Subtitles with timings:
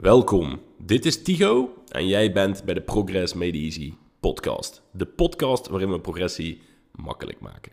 [0.00, 4.82] Welkom, dit is Tigo en jij bent bij de Progress Made Easy podcast.
[4.92, 7.72] De podcast waarin we progressie makkelijk maken.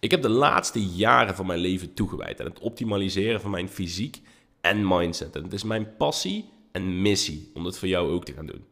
[0.00, 4.20] Ik heb de laatste jaren van mijn leven toegewijd aan het optimaliseren van mijn fysiek
[4.60, 5.36] en mindset.
[5.36, 8.64] En het is mijn passie en missie om dat voor jou ook te gaan doen.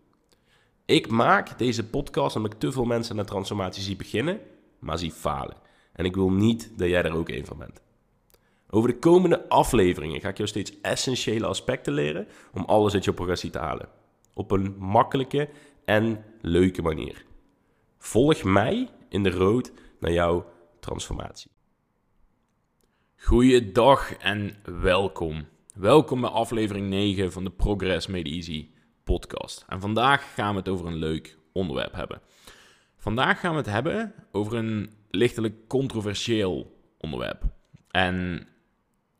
[0.84, 4.40] Ik maak deze podcast omdat ik te veel mensen de transformatie zie beginnen,
[4.78, 5.56] maar zie falen.
[5.92, 7.84] En ik wil niet dat jij er ook een van bent.
[8.76, 13.12] Over de komende afleveringen ga ik jou steeds essentiële aspecten leren om alles uit je
[13.12, 13.88] progressie te halen.
[14.34, 15.48] Op een makkelijke
[15.84, 17.24] en leuke manier.
[17.98, 20.46] Volg mij in de road naar jouw
[20.80, 21.50] transformatie.
[23.16, 25.46] Goeiedag en welkom.
[25.74, 28.68] Welkom bij aflevering 9 van de Progress Made Easy
[29.04, 29.64] podcast.
[29.68, 32.20] En vandaag gaan we het over een leuk onderwerp hebben.
[32.96, 37.42] Vandaag gaan we het hebben over een lichtelijk controversieel onderwerp.
[37.90, 38.48] En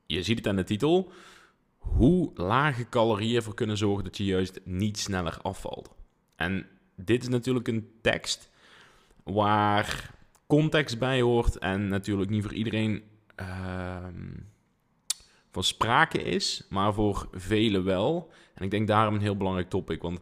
[0.07, 1.13] je ziet het aan de titel.
[1.79, 5.95] Hoe lage calorieën ervoor kunnen zorgen dat je juist niet sneller afvalt.
[6.37, 8.51] En dit is natuurlijk een tekst
[9.23, 10.15] waar
[10.47, 13.03] context bij hoort en natuurlijk niet voor iedereen
[13.35, 14.31] ehm,
[15.51, 18.31] van sprake is, maar voor velen wel.
[18.55, 20.21] En ik denk daarom een heel belangrijk topic, want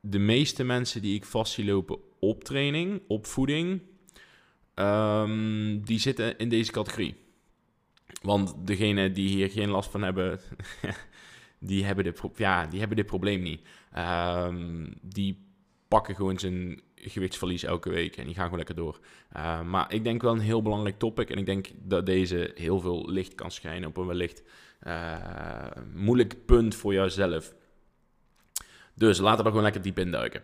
[0.00, 3.82] de meeste mensen die ik vast zie lopen op training, op voeding,
[4.74, 7.16] ehm, die zitten in deze categorie.
[8.22, 10.40] Want degene die hier geen last van hebben,
[11.58, 13.60] die hebben, dit, ja, die hebben dit probleem niet.
[13.92, 15.48] Ehm, die
[15.88, 18.98] pakken gewoon zijn gewichtsverlies elke week en die gaan gewoon lekker door.
[19.36, 22.80] Uh, maar ik denk wel een heel belangrijk topic en ik denk dat deze heel
[22.80, 24.42] veel licht kan schijnen op een wellicht
[24.86, 25.16] uh,
[25.94, 27.54] moeilijk punt voor jouzelf.
[28.94, 30.42] Dus laten we er gewoon lekker diep in duiken.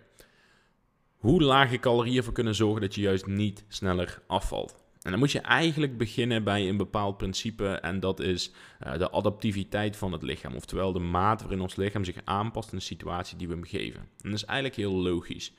[1.16, 4.85] Hoe lage calorieën ervoor kunnen zorgen dat je juist niet sneller afvalt.
[5.06, 8.50] En dan moet je eigenlijk beginnen bij een bepaald principe en dat is
[8.86, 10.54] uh, de adaptiviteit van het lichaam.
[10.54, 14.00] Oftewel de mate waarin ons lichaam zich aanpast in de situatie die we hem geven.
[14.00, 15.52] En dat is eigenlijk heel logisch.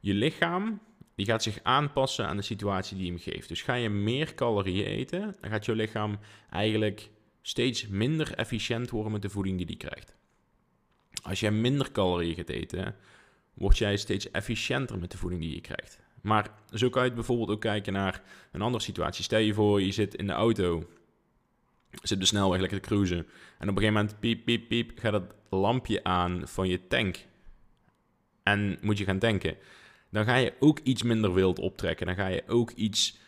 [0.00, 0.80] Je lichaam
[1.14, 3.48] die gaat zich aanpassen aan de situatie die je hem geeft.
[3.48, 6.18] Dus ga je meer calorieën eten, dan gaat je lichaam
[6.50, 7.10] eigenlijk
[7.42, 10.14] steeds minder efficiënt worden met de voeding die hij krijgt.
[11.22, 12.94] Als jij minder calorieën gaat eten,
[13.54, 16.00] word jij steeds efficiënter met de voeding die je krijgt.
[16.20, 19.24] Maar zo kan je bijvoorbeeld ook kijken naar een andere situatie.
[19.24, 20.84] Stel je voor, je zit in de auto,
[22.02, 23.26] zit de snelweg lekker te cruisen.
[23.58, 27.26] En op een gegeven moment, piep, piep, piep, gaat het lampje aan van je tank.
[28.42, 29.56] En moet je gaan tanken.
[30.10, 32.06] Dan ga je ook iets minder wild optrekken.
[32.06, 33.18] Dan ga je ook iets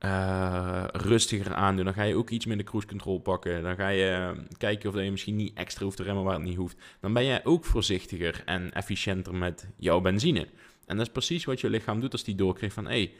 [0.00, 1.84] uh, rustiger aandoen.
[1.84, 3.62] Dan ga je ook iets minder cruise control pakken.
[3.62, 6.56] Dan ga je kijken of je misschien niet extra hoeft te remmen waar het niet
[6.56, 6.76] hoeft.
[7.00, 10.46] Dan ben jij ook voorzichtiger en efficiënter met jouw benzine.
[10.86, 12.84] En dat is precies wat je lichaam doet als die doorkrijgt van...
[12.84, 13.12] hé, hey,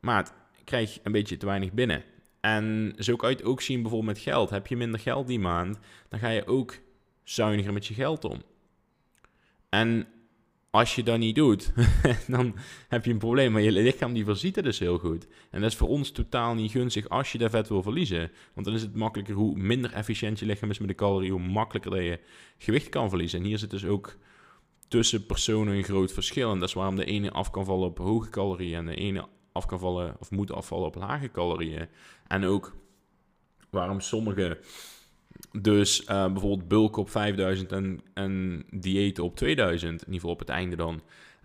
[0.00, 2.04] maat, krijg een beetje te weinig binnen.
[2.40, 4.50] En zo kan je het ook zien bijvoorbeeld met geld.
[4.50, 6.78] Heb je minder geld die maand, dan ga je ook
[7.22, 8.42] zuiniger met je geld om.
[9.68, 10.06] En
[10.70, 11.72] als je dat niet doet,
[12.26, 12.56] dan
[12.88, 13.52] heb je een probleem.
[13.52, 15.26] Maar je lichaam die voorziet het dus heel goed.
[15.50, 18.30] En dat is voor ons totaal niet gunstig als je dat vet wil verliezen.
[18.54, 21.40] Want dan is het makkelijker hoe minder efficiënt je lichaam is met de calorieën, hoe
[21.40, 22.20] makkelijker dat je
[22.58, 23.38] gewicht kan verliezen.
[23.38, 24.16] En hier zit dus ook
[24.88, 26.50] tussen personen een groot verschil.
[26.52, 29.26] En dat is waarom de ene af kan vallen op hoge calorieën en de ene
[29.52, 31.88] af kan vallen of moet afvallen op lage calorieën.
[32.26, 32.74] En ook
[33.70, 34.58] waarom sommige
[35.60, 40.38] dus uh, bijvoorbeeld bulk op 5000 en, en dieet op 2000, in ieder geval op
[40.38, 41.02] het einde dan.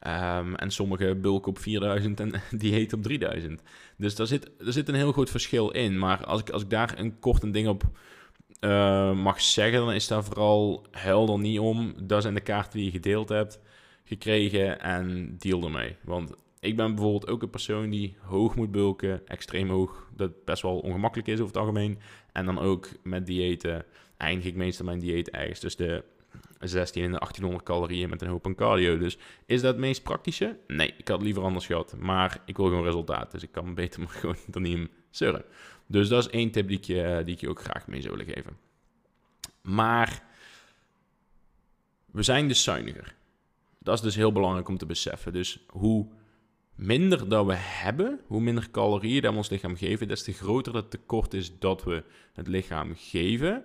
[0.07, 3.61] Um, en sommige bulk op 4000 en dieet op 3000.
[3.97, 5.99] Dus daar zit, er zit een heel groot verschil in.
[5.99, 7.83] Maar als ik, als ik daar een kort een ding op
[8.59, 11.93] uh, mag zeggen, dan is daar vooral huil er niet om.
[12.03, 13.59] Dat zijn de kaarten die je gedeeld hebt,
[14.03, 15.95] gekregen en deal ermee.
[16.01, 20.61] Want ik ben bijvoorbeeld ook een persoon die hoog moet bulken, extreem hoog, dat best
[20.61, 21.99] wel ongemakkelijk is over het algemeen.
[22.31, 23.85] En dan ook met diëten
[24.17, 26.03] eindig ik meestal mijn dieet ergens tussen de
[26.59, 28.97] 16 en de 1800 calorieën met een hoop cardio.
[28.97, 30.57] Dus is dat het meest praktische?
[30.67, 31.95] Nee, ik had liever anders gehad.
[31.97, 35.43] Maar ik wil gewoon resultaat, dus ik kan beter maar gewoon dan niet hem surren.
[35.91, 36.77] Dus dat is één tip die
[37.25, 38.57] ik, je, ook graag mee zou willen geven.
[39.61, 40.23] Maar
[42.05, 43.15] we zijn dus zuiniger.
[43.79, 45.33] Dat is dus heel belangrijk om te beseffen.
[45.33, 46.07] Dus hoe
[46.75, 50.75] minder dat we hebben, hoe minder calorieën dat we ons lichaam geven, des te groter
[50.75, 52.03] het tekort is dat we
[52.33, 53.63] het lichaam geven,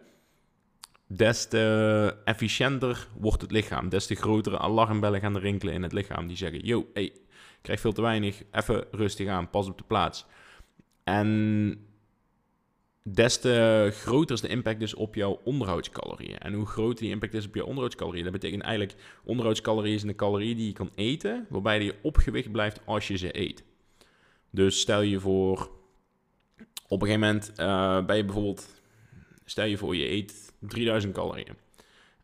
[1.07, 3.89] des te efficiënter wordt het lichaam.
[3.89, 6.27] Des te grotere alarmbellen gaan rinkelen in het lichaam.
[6.27, 7.23] Die zeggen, yo, hey, ik
[7.63, 10.27] krijg veel te weinig, even rustig aan, pas op de plaats.
[11.03, 11.93] En
[13.13, 16.39] des te groter is de impact dus op jouw onderhoudscalorieën.
[16.39, 20.17] En hoe groter die impact is op jouw onderhoudscalorieën, dat betekent eigenlijk onderhoudscalorieën zijn de
[20.17, 23.65] calorieën die je kan eten, waarbij je op gewicht blijft als je ze eet.
[24.51, 25.71] Dus stel je voor,
[26.89, 28.83] op een gegeven moment uh, ben je bijvoorbeeld,
[29.45, 31.57] stel je voor je eet 3000 calorieën.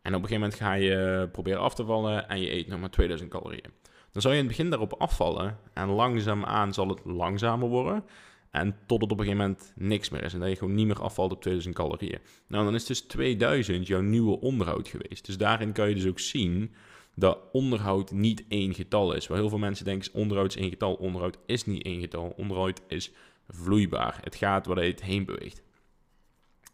[0.03, 2.81] En op een gegeven moment ga je proberen af te vallen en je eet nog
[2.81, 3.73] maar 2000 calorieën.
[4.13, 8.05] Dan zou je in het begin daarop afvallen en langzaamaan zal het langzamer worden.
[8.51, 10.33] En tot het op een gegeven moment niks meer is.
[10.33, 12.19] En dat je gewoon niet meer afvalt op 2000 calorieën.
[12.47, 15.27] Nou, dan is dus 2000 jouw nieuwe onderhoud geweest.
[15.27, 16.75] Dus daarin kan je dus ook zien
[17.15, 19.27] dat onderhoud niet één getal is.
[19.27, 20.95] Waar heel veel mensen denken, onderhoud is één getal.
[20.95, 22.35] Onderhoud is niet één getal.
[22.37, 23.13] Onderhoud is
[23.49, 24.19] vloeibaar.
[24.23, 25.63] Het gaat waar het heen beweegt.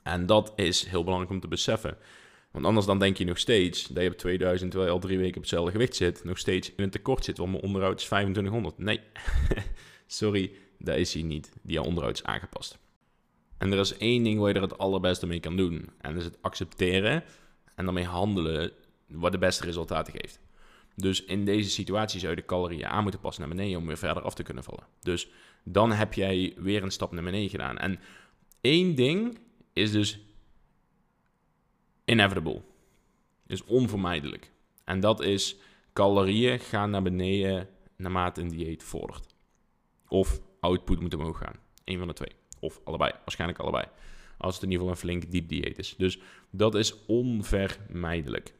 [0.02, 1.96] En dat is heel belangrijk om te beseffen.
[2.50, 5.19] Want anders dan denk je nog steeds dat je op 2000, terwijl je al drie
[5.19, 7.38] weken op hetzelfde gewicht zit, nog steeds in een tekort zit.
[7.38, 8.78] Want mijn onderhoud is 2500.
[8.78, 9.00] Nee,
[10.06, 11.52] sorry, dat is hij niet.
[11.62, 12.78] Die onderhoud is aangepast.
[13.58, 15.90] En er is één ding waar je er het allerbeste mee kan doen.
[16.00, 17.25] En dat is het accepteren
[17.75, 18.73] en daarmee handelen
[19.06, 20.40] wat de beste resultaten geeft.
[20.94, 23.99] Dus in deze situatie zou je de calorieën aan moeten passen naar beneden om weer
[23.99, 24.87] verder af te kunnen vallen.
[25.00, 25.28] Dus
[25.64, 27.78] dan heb jij weer een stap naar beneden gedaan.
[27.78, 27.99] En
[28.61, 29.38] één ding
[29.73, 30.20] is dus
[32.05, 32.62] inevitable.
[33.46, 34.50] Is onvermijdelijk.
[34.84, 35.56] En dat is
[35.93, 39.34] calorieën gaan naar beneden naarmate een dieet vordert.
[40.08, 41.56] Of output moet omhoog gaan.
[41.84, 42.32] Eén van de twee.
[42.60, 43.12] Of allebei.
[43.24, 43.84] Waarschijnlijk allebei.
[44.38, 45.94] Als het in ieder geval een flink diep dieet is.
[45.98, 46.18] Dus
[46.50, 48.54] dat is onvermijdelijk.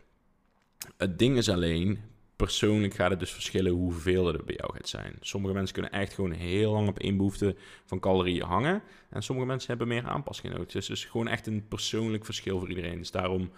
[0.97, 1.99] Het ding is alleen,
[2.37, 5.17] persoonlijk gaat het dus verschillen hoeveel er bij jou gaat zijn.
[5.21, 8.83] Sommige mensen kunnen echt gewoon heel lang op één behoefte van calorieën hangen.
[9.11, 10.73] En sommige mensen hebben meer aanpassing nodig.
[10.73, 12.99] Dus het is gewoon echt een persoonlijk verschil voor iedereen.
[12.99, 13.51] Dus daarom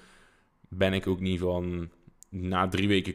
[0.68, 1.90] ben ik ook niet van
[2.28, 3.14] na drie weken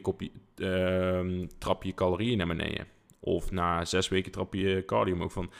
[0.56, 2.86] uh, trap je calorieën naar beneden.
[3.24, 5.50] Of na zes weken trap je cardio ook van.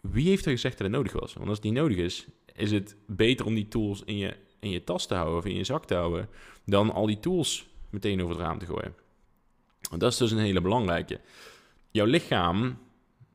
[0.00, 1.34] Wie heeft er gezegd dat het nodig was?
[1.34, 4.70] Want als het niet nodig is, is het beter om die tools in je, in
[4.70, 6.28] je tas te houden of in je zak te houden,
[6.64, 8.94] dan al die tools meteen over het raam te gooien.
[9.98, 11.20] Dat is dus een hele belangrijke.
[11.90, 12.78] Jouw lichaam,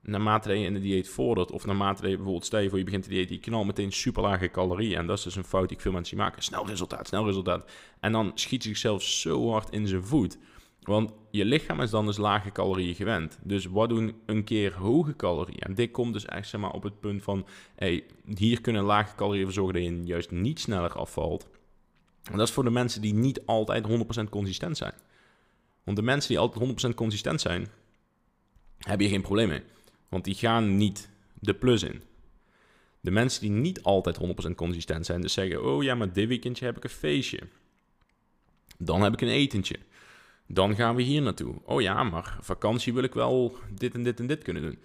[0.01, 3.03] naarmate je in de dieet vordert, of naarmate je bijvoorbeeld, stel je voor je begint
[3.03, 4.97] te dieet, je knalt meteen super lage calorieën.
[4.97, 6.43] En dat is dus een fout die veel mensen maken.
[6.43, 7.71] Snel resultaat, snel resultaat.
[7.99, 10.37] En dan schiet zichzelf zo hard in zijn voet.
[10.81, 13.39] Want je lichaam is dan dus lage calorieën gewend.
[13.43, 15.59] Dus wat doen een keer hoge calorieën?
[15.59, 17.45] En dit komt dus echt zeg maar, op het punt van...
[17.75, 18.03] Hey,
[18.35, 21.49] hier kunnen lage calorieën voor zorgen dat je juist niet sneller afvalt.
[22.23, 23.87] En dat is voor de mensen die niet altijd
[24.25, 24.93] 100% consistent zijn.
[25.83, 27.67] Want de mensen die altijd 100% consistent zijn,
[28.77, 29.63] hebben hier geen probleem mee.
[30.09, 32.03] Want die gaan niet de plus in.
[32.99, 34.19] De mensen die niet altijd
[34.49, 37.39] 100% consistent zijn, dus zeggen: Oh ja, maar dit weekendje heb ik een feestje.
[38.77, 39.79] Dan heb ik een etentje.
[40.53, 41.55] Dan gaan we hier naartoe.
[41.63, 44.79] Oh ja, maar vakantie wil ik wel dit en dit en dit kunnen doen.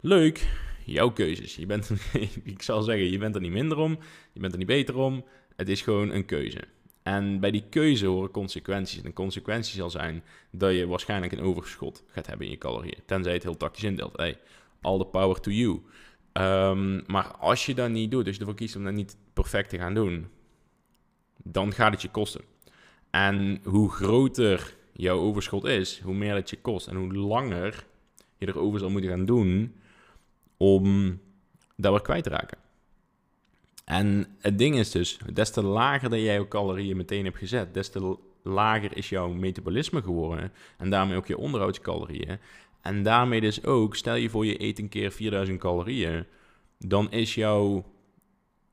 [0.00, 0.46] Leuk,
[0.84, 1.56] jouw keuzes.
[1.56, 1.90] Je bent,
[2.44, 3.98] ik zal zeggen, je bent er niet minder om,
[4.32, 5.24] je bent er niet beter om.
[5.56, 6.60] Het is gewoon een keuze.
[7.02, 9.02] En bij die keuze horen consequenties.
[9.02, 12.98] En consequentie zal zijn dat je waarschijnlijk een overschot gaat hebben in je calorieën.
[13.06, 14.16] Tenzij het heel tactisch indeelt.
[14.16, 14.38] Hey,
[14.80, 15.80] all the power to you.
[16.32, 19.68] Um, maar als je dat niet doet, dus je ervoor kiest om dat niet perfect
[19.68, 20.28] te gaan doen,
[21.42, 22.44] dan gaat het je kosten.
[23.10, 26.86] En hoe groter jouw overschot is, hoe meer het je kost.
[26.86, 27.86] En hoe langer
[28.38, 29.74] je erover zal moeten gaan doen
[30.56, 31.18] om
[31.76, 32.58] dat weer kwijt te raken.
[33.84, 37.74] En het ding is dus, des te lager dat jij jouw calorieën meteen hebt gezet,
[37.74, 40.52] des te lager is jouw metabolisme geworden.
[40.78, 42.38] En daarmee ook je onderhoudscalorieën.
[42.80, 46.24] En daarmee dus ook, stel je voor je eet een keer 4000 calorieën,
[46.78, 47.84] dan is jouw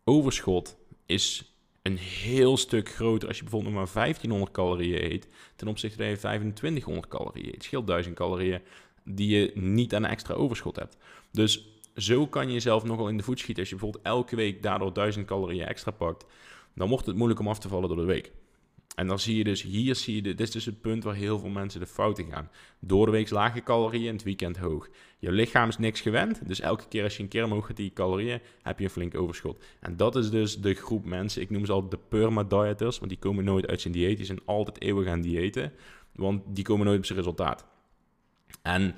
[0.04, 1.53] overschot is
[1.84, 6.06] een heel stuk groter als je bijvoorbeeld nog maar 1500 calorieën eet, ten opzichte van
[6.06, 7.52] je 2500 calorieën.
[7.52, 8.62] Het scheelt 1000 calorieën
[9.04, 10.98] die je niet aan extra overschot hebt.
[11.32, 13.64] Dus zo kan je jezelf nogal in de voet schieten.
[13.64, 16.26] Als je bijvoorbeeld elke week daardoor 1000 calorieën extra pakt,
[16.76, 18.32] dan wordt het moeilijk om af te vallen door de week.
[18.96, 21.40] En dan zie je dus, hier zie je, dit is dus het punt waar heel
[21.40, 22.50] veel mensen de fouten gaan.
[22.80, 24.90] Door de week lage calorieën en het weekend hoog.
[25.20, 27.94] Je lichaam is niks gewend, dus elke keer als je een keer omhoog gaat die
[27.94, 29.64] calorieën, heb je een flink overschot.
[29.80, 33.20] En dat is dus de groep mensen, ik noem ze al de perma-dieters, want die
[33.20, 35.72] komen nooit uit zijn dieet, die zijn altijd eeuwig aan diëten,
[36.12, 37.66] want die komen nooit op zijn resultaat.
[38.62, 38.96] En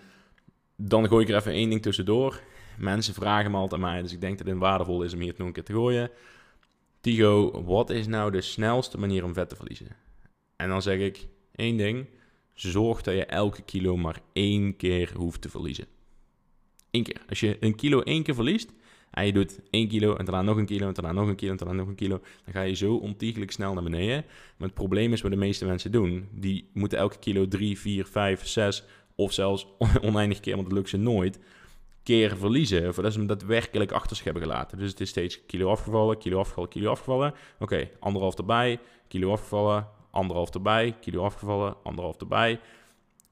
[0.75, 2.41] dan gooi ik er even één ding tussendoor.
[2.77, 5.29] Mensen vragen me altijd aan mij, dus ik denk dat het waardevol is om hier
[5.29, 6.09] het nog een keer te gooien.
[7.05, 9.87] Tigo, wat is nou de snelste manier om vet te verliezen?
[10.55, 12.05] En dan zeg ik één ding.
[12.53, 15.85] Zorg dat je elke kilo maar één keer hoeft te verliezen.
[16.91, 17.21] Eén keer.
[17.29, 18.69] Als je een kilo één keer verliest
[19.11, 21.51] en je doet één kilo en daarna nog een kilo en daarna nog een kilo
[21.51, 24.25] en daarna nog een kilo, dan ga je zo ontiegelijk snel naar beneden.
[24.57, 26.27] Maar het probleem is wat de meeste mensen doen.
[26.31, 28.83] Die moeten elke kilo drie, vier, vijf, zes
[29.15, 29.67] of zelfs
[30.01, 31.39] oneindig keer, want dat lukt ze nooit,
[32.05, 32.93] keer verliezen.
[32.93, 34.77] Voordat ze hem daadwerkelijk achter zich hebben gelaten.
[34.77, 37.33] Dus het is steeds kilo afgevallen, kilo afgevallen, kilo afgevallen.
[37.59, 42.59] Oké, anderhalf erbij, kilo afgevallen, anderhalf erbij, kilo afgevallen, anderhalf erbij.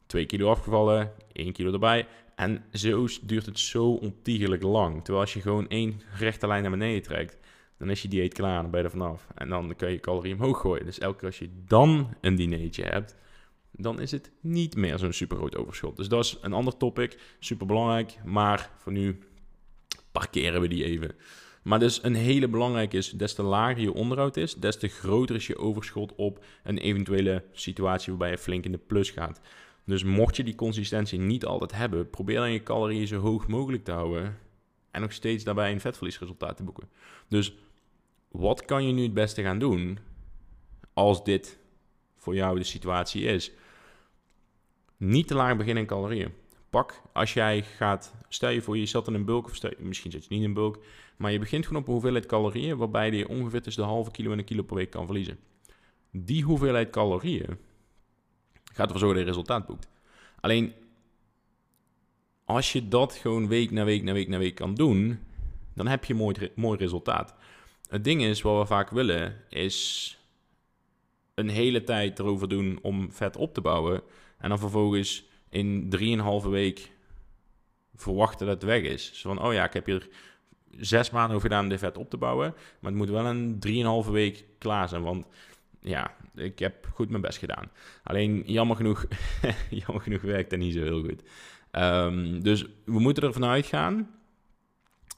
[0.05, 2.07] Twee kilo afgevallen, één kilo erbij.
[2.35, 4.95] En zo duurt het zo ontiegelijk lang.
[4.95, 7.37] Terwijl als je gewoon één rechte lijn naar beneden trekt,
[7.77, 9.27] Dan is je dieet klaar, dan ben je er vanaf.
[9.35, 10.85] En dan kan je calorieën omhoog gooien.
[10.85, 13.15] Dus elke keer als je dan een dinertje hebt,
[13.77, 15.97] dan is het niet meer zo'n super groot overschot.
[15.97, 18.19] Dus dat is een ander topic, super belangrijk.
[18.25, 19.19] Maar voor nu
[20.11, 21.15] parkeren we die even.
[21.63, 25.35] Maar dus een hele belangrijke is, des te lager je onderhoud is, des te groter
[25.35, 29.41] is je overschot op een eventuele situatie waarbij je flink in de plus gaat.
[29.85, 33.83] Dus mocht je die consistentie niet altijd hebben, probeer dan je calorieën zo hoog mogelijk
[33.83, 34.37] te houden
[34.91, 36.89] en nog steeds daarbij een vetverliesresultaat te boeken.
[37.27, 37.55] Dus
[38.31, 39.97] wat kan je nu het beste gaan doen
[40.93, 41.59] als dit
[42.17, 43.51] voor jou de situatie is?
[44.97, 46.33] Niet te laag beginnen in calorieën.
[46.69, 50.11] Pak als jij gaat, stel je voor je zat in een bulk, of stel, misschien
[50.11, 50.83] zit je niet in een bulk,
[51.17, 54.31] maar je begint gewoon op een hoeveelheid calorieën waarbij je ongeveer tussen de halve kilo
[54.31, 55.39] en een kilo per week kan verliezen.
[56.11, 57.57] Die hoeveelheid calorieën
[58.73, 59.89] gaat ervoor zorgen dat je resultaat boekt.
[60.39, 60.73] Alleen
[62.45, 65.19] als je dat gewoon week na week na week na week kan doen,
[65.73, 67.35] dan heb je mooi, mooi resultaat.
[67.89, 70.17] Het ding is, wat we vaak willen, is
[71.33, 74.01] een hele tijd erover doen om vet op te bouwen.
[74.43, 75.93] En dan vervolgens in
[76.43, 76.91] 3,5 week
[77.95, 79.11] verwachten dat het weg is.
[79.13, 80.07] Zo van, oh ja, ik heb hier
[80.77, 82.53] zes maanden over gedaan om dit vet op te bouwen.
[82.79, 85.01] Maar het moet wel een 3,5 week klaar zijn.
[85.03, 85.27] Want
[85.81, 87.71] ja, ik heb goed mijn best gedaan.
[88.03, 89.05] Alleen jammer genoeg,
[89.85, 91.23] jammer genoeg werkt dat niet zo heel goed.
[91.71, 94.09] Um, dus we moeten ervan uitgaan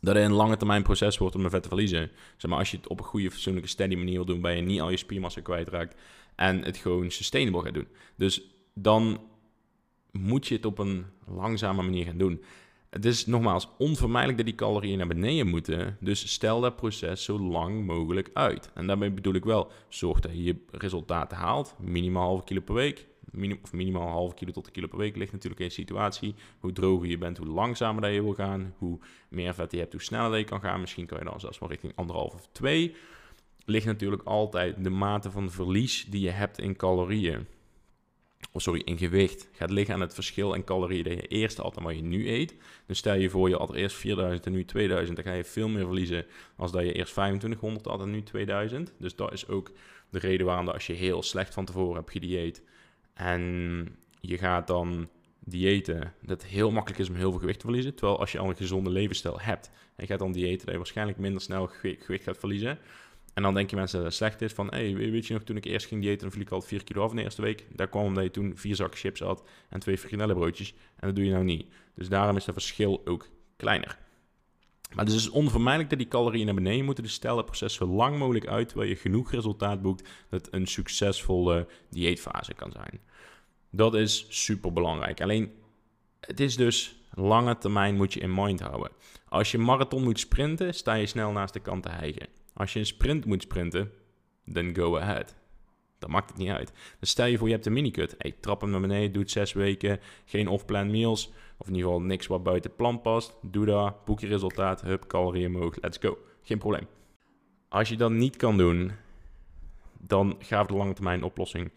[0.01, 2.11] dat het een lange termijn proces wordt om een vet te verliezen.
[2.37, 4.61] Zeg maar, als je het op een goede, fatsoenlijke, steady manier wil doen, waar je
[4.61, 5.95] niet al je spiermassa kwijtraakt
[6.35, 7.87] en het gewoon sustainable gaat doen.
[8.15, 9.19] Dus dan
[10.11, 12.41] moet je het op een langzame manier gaan doen.
[12.89, 15.97] Het is nogmaals onvermijdelijk dat die calorieën naar beneden moeten.
[15.99, 18.71] Dus stel dat proces zo lang mogelijk uit.
[18.73, 21.75] En daarmee bedoel ik wel, zorg dat je je resultaten haalt.
[21.79, 23.07] Minimaal halve kilo per week.
[23.31, 26.35] Minim, of minimaal halve kilo tot een kilo per week ligt natuurlijk in de situatie.
[26.59, 28.73] Hoe droger je bent, hoe langzamer dat je wil gaan.
[28.77, 30.79] Hoe meer vet je hebt, hoe sneller je kan gaan.
[30.79, 32.95] Misschien kan je dan zelfs wel richting anderhalf of twee.
[33.65, 37.47] Ligt natuurlijk altijd de mate van verlies die je hebt in calorieën
[38.51, 41.77] of sorry, in gewicht gaat liggen aan het verschil in calorieën dat je eerst had
[41.77, 42.55] en wat je nu eet.
[42.85, 45.67] Dus stel je voor, je had eerst 4000 en nu 2000, dan ga je veel
[45.67, 46.25] meer verliezen
[46.55, 48.93] als dat je eerst 2500 had en nu 2000.
[48.99, 49.71] Dus dat is ook
[50.09, 52.63] de reden waarom dat als je heel slecht van tevoren hebt gedieet
[53.13, 55.09] en je gaat dan
[55.39, 57.95] diëten, dat het heel makkelijk is om heel veel gewicht te verliezen.
[57.95, 60.77] Terwijl als je al een gezonde levensstijl hebt en je gaat dan diëten, dat je
[60.77, 61.67] waarschijnlijk minder snel
[61.99, 62.79] gewicht gaat verliezen.
[63.35, 64.53] En dan denk je mensen dat het slecht is.
[64.53, 67.03] Van, hey, weet je nog, toen ik eerst ging diëten, viel ik al 4 kilo
[67.03, 67.65] af in de eerste week.
[67.71, 70.73] Daar kwam omdat je toen vier zakken chips had en twee frikandellenbroodjes.
[70.95, 71.67] En dat doe je nou niet.
[71.95, 73.97] Dus daarom is dat verschil ook kleiner.
[74.93, 77.03] Maar dus het is onvermijdelijk dat die calorieën naar beneden moeten.
[77.03, 80.67] Dus stel het proces zo lang mogelijk uit, terwijl je genoeg resultaat boekt, dat een
[80.67, 82.99] succesvolle dieetfase kan zijn.
[83.69, 85.21] Dat is super belangrijk.
[85.21, 85.51] Alleen,
[86.19, 88.91] het is dus lange termijn moet je in mind houden.
[89.29, 92.27] Als je marathon moet sprinten, sta je snel naast de kant te hijgen.
[92.55, 93.91] Als je een sprint moet sprinten,
[94.45, 95.35] dan go ahead.
[95.99, 96.71] Dan maakt het niet uit.
[96.99, 98.15] Dus stel je voor, je hebt een minicut.
[98.17, 99.99] Hey, trap hem naar beneden, doe het zes weken.
[100.25, 101.31] Geen off-plan meals.
[101.57, 103.37] Of in ieder geval niks wat buiten plan past.
[103.41, 104.81] Doe dat, boek je resultaat.
[104.81, 105.75] Hup, calorieën omhoog.
[105.81, 106.17] Let's go.
[106.41, 106.87] Geen probleem.
[107.69, 108.91] Als je dat niet kan doen,
[109.99, 111.71] dan ga voor de lange termijn oplossing.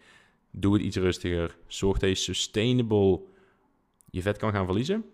[0.51, 1.57] Doe het iets rustiger.
[1.67, 3.21] Zorg dat je sustainable
[4.09, 5.05] je vet kan gaan verliezen.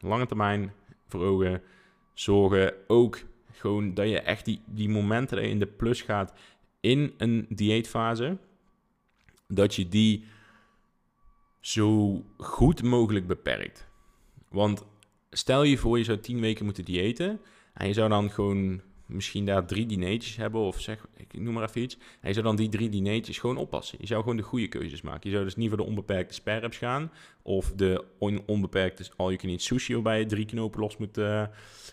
[0.00, 0.72] Lange termijn
[1.06, 1.62] voor ogen.
[2.14, 3.18] Zorgen ook
[3.58, 6.32] gewoon dat je echt die, die momenten dat je in de plus gaat
[6.80, 8.38] in een dieetfase,
[9.48, 10.24] dat je die
[11.60, 13.88] zo goed mogelijk beperkt.
[14.48, 14.84] Want
[15.30, 17.40] stel je voor, je zou tien weken moeten diëten
[17.74, 21.68] en je zou dan gewoon misschien daar drie dineetjes hebben, of zeg, ik noem maar
[21.68, 21.98] even iets.
[22.22, 23.98] Je zou dan die drie dineetjes gewoon oppassen.
[24.00, 25.20] Je zou gewoon de goede keuzes maken.
[25.22, 28.04] Je zou dus niet voor de onbeperkte sperreps gaan, of de
[28.46, 31.46] onbeperkte all-you-can-eat sushi, waarbij je drie knopen los moet, uh,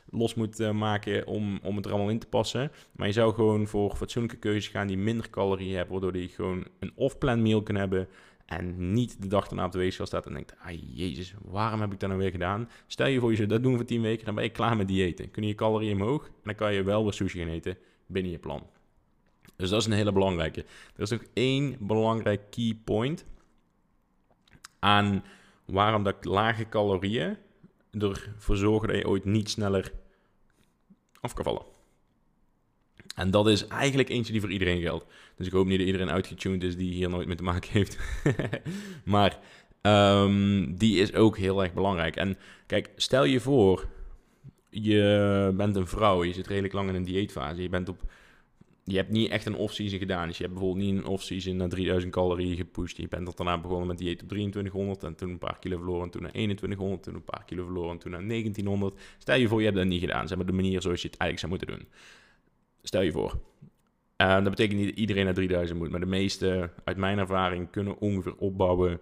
[0.10, 2.72] los moet uh, maken om, om het er allemaal in te passen.
[2.92, 6.66] Maar je zou gewoon voor fatsoenlijke keuzes gaan die minder calorieën hebben, waardoor je gewoon
[6.80, 8.08] een off-plan meal kan hebben
[8.46, 11.94] en niet de dag daarna op de weegschaal staat en denkt, ah jezus, waarom heb
[11.94, 12.70] ik dat nou weer gedaan?
[12.88, 15.32] Stel je voor je dat doen voor 10 weken, dan ben je klaar met diëten.
[15.32, 18.32] Kun je je calorieën omhoog en dan kan je wel weer sushi gaan eten binnen
[18.32, 18.68] je plan.
[19.56, 20.66] Dus dat is een hele belangrijke.
[20.96, 23.26] Er is nog één belangrijk key point
[24.80, 25.24] aan
[25.66, 27.38] waarom dat lage calorieën
[27.92, 29.94] ervoor zorgen dat je ooit niet sneller
[31.20, 31.66] af kan vallen.
[33.16, 35.06] En dat is eigenlijk eentje die voor iedereen geldt.
[35.36, 37.98] Dus ik hoop niet dat iedereen uitgetuned is die hier nooit mee te maken heeft.
[39.04, 39.40] maar
[39.82, 42.16] um, die is ook heel erg belangrijk.
[42.16, 43.88] En kijk, stel je voor,
[44.70, 47.62] je bent een vrouw, je zit redelijk lang in een dieetfase.
[47.62, 48.02] Je, bent op,
[48.84, 50.28] je hebt niet echt een off-season gedaan.
[50.28, 52.98] Dus je hebt bijvoorbeeld niet een off-season naar 3000 calorieën gepusht.
[52.98, 56.04] Je bent daarna begonnen met dieet op 2300 en toen een paar kilo verloren.
[56.04, 59.00] En toen naar 2100, toen een paar kilo verloren en toen naar 1900.
[59.18, 60.28] Stel je voor, je hebt dat niet gedaan.
[60.28, 61.88] Zeg maar de manier zoals je het eigenlijk zou moeten doen
[62.84, 63.40] Stel je voor.
[64.18, 67.70] Uh, dat betekent niet dat iedereen naar 3000 moet, maar de meeste, uit mijn ervaring,
[67.70, 69.02] kunnen ongeveer opbouwen.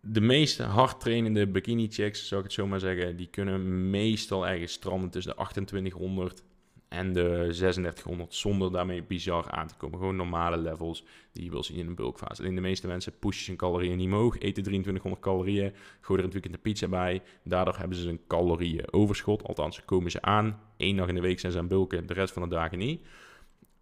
[0.00, 4.46] De meeste hard trainende bikini chicks, zou ik het zo maar zeggen, die kunnen meestal
[4.46, 6.42] ergens stranden tussen de 2800
[6.90, 9.98] en de 3600 zonder daarmee bizar aan te komen.
[9.98, 12.42] Gewoon normale levels die je wil zien in een bulkfase.
[12.42, 16.32] Alleen de meeste mensen pushen hun calorieën niet omhoog, eten 2300 calorieën, gooien er een
[16.32, 17.22] weekend de pizza bij.
[17.44, 20.60] Daardoor hebben ze een calorieën overschot, althans komen ze aan.
[20.76, 23.06] Eén dag in de week zijn ze aan bulken, de rest van de dagen niet.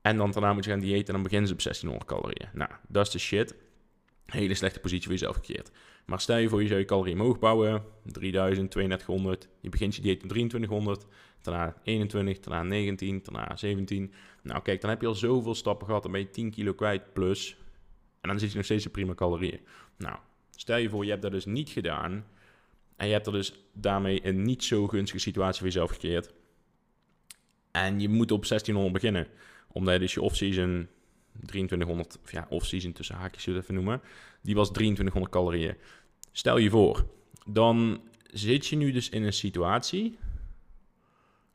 [0.03, 2.49] En dan daarna moet je gaan diëten en dan beginnen ze op 1600 calorieën.
[2.53, 3.55] Nou, dat is de shit.
[4.33, 5.71] Hele slechte positie voor jezelf gecreëerd.
[6.05, 7.83] Maar stel je voor, je zou je calorieën omhoog bouwen.
[8.05, 9.49] 3000, 3200.
[9.61, 11.07] Je begint je dieet op 2300.
[11.43, 14.13] Daarna 21, daarna 19, daarna 17.
[14.43, 16.03] Nou kijk, dan heb je al zoveel stappen gehad.
[16.03, 17.57] Dan ben je 10 kilo kwijt plus.
[18.21, 19.61] En dan zit je nog steeds op prima calorieën.
[19.97, 20.17] Nou,
[20.51, 22.27] stel je voor, je hebt dat dus niet gedaan.
[22.97, 26.33] En je hebt er dus daarmee een niet zo gunstige situatie voor jezelf gecreëerd.
[27.71, 29.27] En je moet op 1600 beginnen.
[29.73, 30.89] Omdat je dus je off-season
[31.47, 34.01] 2300, ja, off-season tussen haakjes zullen even noemen.
[34.43, 35.77] Die was 2300 calorieën.
[36.33, 37.07] Stel je voor,
[37.47, 38.01] dan
[38.33, 40.19] zit je nu dus in een situatie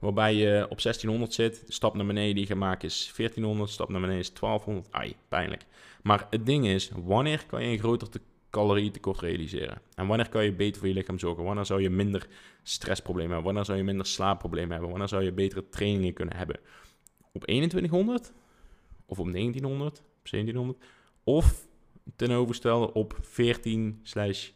[0.03, 1.63] waarbij je op 1600 zit.
[1.67, 4.93] Stap naar beneden die je maakt is 1400, stap naar beneden is 1200.
[4.93, 5.65] Ai, pijnlijk.
[6.03, 9.81] Maar het ding is, wanneer kan je een groter te calorietekort realiseren?
[9.95, 11.43] En wanneer kan je beter voor je lichaam zorgen?
[11.43, 12.27] Wanneer zou je minder
[12.63, 13.45] stressproblemen hebben?
[13.45, 14.89] Wanneer zou je minder slaapproblemen hebben?
[14.89, 16.59] Wanneer zou je betere trainingen kunnen hebben?
[17.31, 18.33] Op 2100?
[19.05, 19.99] Of op 1900?
[19.99, 20.85] Op 1700?
[21.23, 21.67] Of
[22.15, 24.49] ten overstel op 14 slash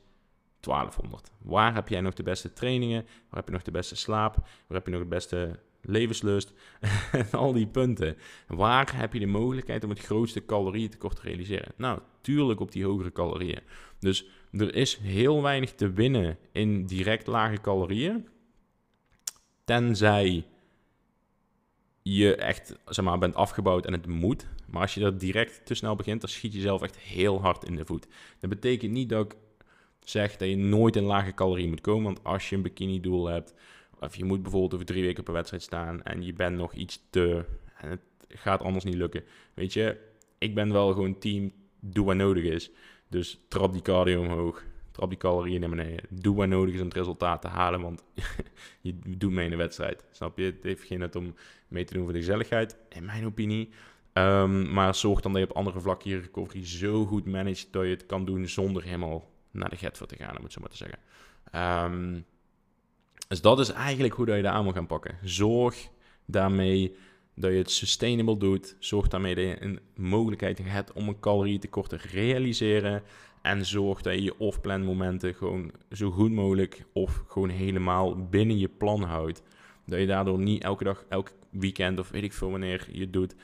[0.59, 1.31] 1200.
[1.37, 3.03] Waar heb jij nog de beste trainingen?
[3.03, 4.35] Waar heb je nog de beste slaap?
[4.35, 6.53] Waar heb je nog de beste levenslust?
[7.31, 8.17] al die punten.
[8.47, 11.73] Waar heb je de mogelijkheid om het grootste calorieëntekort te realiseren?
[11.77, 13.61] Nou, tuurlijk op die hogere calorieën.
[13.99, 18.27] Dus er is heel weinig te winnen in direct lage calorieën.
[19.63, 20.45] Tenzij
[22.15, 24.47] je echt zeg maar, bent afgebouwd en het moet.
[24.67, 27.63] Maar als je er direct te snel begint, dan schiet je zelf echt heel hard
[27.63, 28.07] in de voet.
[28.39, 29.35] Dat betekent niet dat ik
[29.99, 32.03] zeg dat je nooit in lage calorie moet komen.
[32.03, 33.53] Want als je een bikini doel hebt,
[33.99, 37.01] of je moet bijvoorbeeld over drie weken per wedstrijd staan en je bent nog iets
[37.09, 37.45] te...
[37.77, 39.23] En het gaat anders niet lukken.
[39.53, 39.97] Weet je,
[40.37, 42.71] ik ben wel gewoon team, doe wat nodig is.
[43.07, 44.63] Dus trap die cardio omhoog,
[44.97, 46.05] trap die calorieën naar beneden.
[46.09, 48.03] Doe wat nodig is om het resultaat te halen, want
[48.81, 50.03] je doet mee in de wedstrijd.
[50.11, 50.43] Snap je?
[50.43, 51.35] Het heeft geen nut om
[51.67, 53.69] mee te doen voor de gezelligheid, in mijn opinie.
[54.13, 57.83] Ehm, maar zorg dan dat je op andere vlakken je recovery zo goed managt dat
[57.83, 60.61] je het kan doen zonder helemaal naar de get voor te gaan, om het zo
[60.61, 60.99] maar te zeggen.
[61.85, 62.25] Um,
[63.27, 65.17] dus dat is eigenlijk hoe dat je dat aan moet gaan pakken.
[65.23, 65.89] Zorg
[66.25, 66.95] daarmee
[67.35, 68.75] dat je het sustainable doet.
[68.79, 73.03] Zorg daarmee dat je een mogelijkheid hebt om een calorietekort te realiseren.
[73.47, 78.57] En zorg dat je je off-plan momenten gewoon zo goed mogelijk of gewoon helemaal binnen
[78.57, 79.41] je plan houdt.
[79.85, 83.35] Dat je daardoor niet elke dag, elk weekend of weet ik veel wanneer je doet,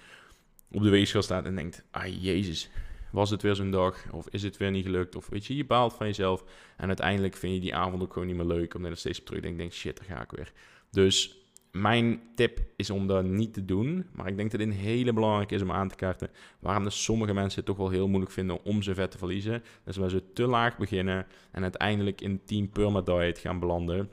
[0.72, 2.70] op de weegschaal staat en denkt, ah jezus,
[3.12, 4.12] was het weer zo'n dag?
[4.12, 5.16] Of is het weer niet gelukt?
[5.16, 6.44] Of weet je, je baalt van jezelf.
[6.78, 8.74] En uiteindelijk vind je die avond ook gewoon niet meer leuk.
[8.74, 10.52] Omdat je er steeds op terugdenkt denk, shit, daar ga ik weer.
[10.92, 11.43] Dus
[11.78, 14.06] mijn tip is om dat niet te doen.
[14.12, 16.30] Maar ik denk dat het een hele belangrijk is om aan te kaarten.
[16.60, 19.64] Waarom sommige mensen het toch wel heel moeilijk vinden om ze vet te verliezen.
[19.84, 24.10] Dus waar ze te laag beginnen en uiteindelijk in team perma-diet gaan belanden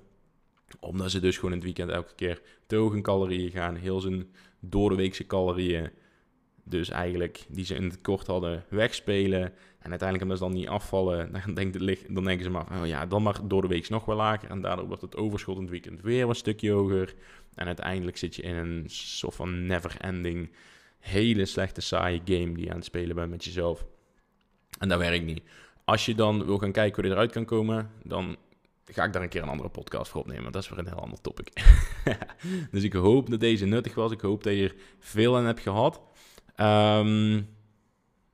[0.81, 3.75] omdat ze dus gewoon in het weekend elke keer te hoog in calorieën gaan.
[3.75, 4.29] Heel zijn
[4.61, 5.91] door de weekse calorieën
[6.71, 9.43] dus eigenlijk die ze in het kort hadden wegspelen.
[9.79, 11.55] En uiteindelijk omdat ze dan niet afvallen, dan,
[12.09, 14.51] dan denken ze maar, oh ja, dan maar door de week nog wel lager.
[14.51, 17.15] En daardoor wordt het overschot in het weekend weer een stukje hoger.
[17.55, 20.51] En uiteindelijk zit je in een soort van never-ending,
[20.99, 23.87] hele slechte saaie game die je aan het spelen bent met jezelf.
[24.79, 25.43] En dat werkt niet.
[25.85, 28.37] Als je dan wil gaan kijken hoe je eruit kan komen, dan
[28.85, 30.53] ga ik daar een keer een andere podcast voor opnemen.
[30.53, 31.53] Dat is weer een heel ander topic.
[32.73, 34.13] dus ik hoop dat deze nuttig was.
[34.13, 36.01] Ik hoop dat je er veel aan hebt gehad.
[36.63, 37.37] Um,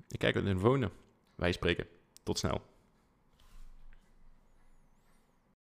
[0.09, 0.91] ik kijk uit de telefoon.
[1.35, 1.87] Wij spreken.
[2.23, 2.61] Tot snel.